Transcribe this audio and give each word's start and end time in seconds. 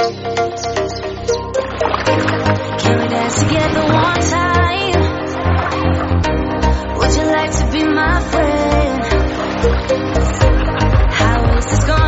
Would 0.00 0.06
you 7.16 7.24
like 7.32 7.50
to 7.50 7.70
be 7.72 7.82
my 7.84 8.20
friend? 8.30 9.04
How 11.12 11.56
is 11.56 11.64
this 11.66 11.84
going? 11.84 12.07